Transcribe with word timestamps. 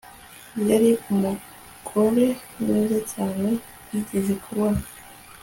yari 0.69 0.91
umugore 1.11 2.27
mwiza 2.61 2.99
cyane 3.13 3.49
yigeze 3.91 4.33
kubona 4.43 4.81